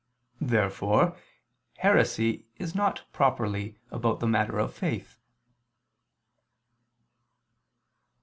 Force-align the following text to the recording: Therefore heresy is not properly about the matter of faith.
Therefore 0.41 1.15
heresy 1.77 2.47
is 2.57 2.73
not 2.73 3.03
properly 3.13 3.77
about 3.91 4.19
the 4.19 4.25
matter 4.25 4.57
of 4.57 4.73
faith. 4.73 5.19